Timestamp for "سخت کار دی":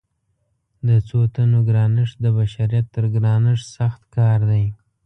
3.77-4.65